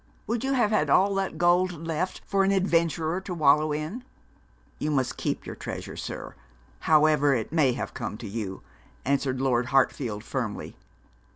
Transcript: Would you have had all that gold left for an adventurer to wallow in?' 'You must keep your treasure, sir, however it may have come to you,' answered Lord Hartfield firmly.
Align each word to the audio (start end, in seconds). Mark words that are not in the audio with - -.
Would 0.25 0.43
you 0.43 0.53
have 0.53 0.71
had 0.71 0.89
all 0.89 1.13
that 1.13 1.37
gold 1.37 1.73
left 1.85 2.23
for 2.25 2.43
an 2.43 2.49
adventurer 2.51 3.21
to 3.21 3.35
wallow 3.35 3.71
in?' 3.71 4.03
'You 4.79 4.89
must 4.89 5.15
keep 5.15 5.45
your 5.45 5.53
treasure, 5.55 5.95
sir, 5.95 6.33
however 6.89 7.35
it 7.35 7.53
may 7.53 7.73
have 7.73 7.93
come 7.93 8.17
to 8.17 8.27
you,' 8.27 8.63
answered 9.05 9.39
Lord 9.39 9.67
Hartfield 9.67 10.23
firmly. 10.23 10.75